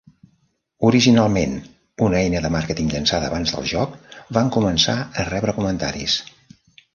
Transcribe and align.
Originalment, 0.87 1.51
una 2.05 2.17
eina 2.21 2.41
de 2.45 2.51
màrqueting 2.55 2.89
llançada 2.93 3.29
abans 3.33 3.53
del 3.57 3.69
joc, 3.73 3.93
van 4.39 4.51
començar 4.57 4.97
a 5.03 5.27
rebre 5.29 5.55
comentaris. 5.61 6.19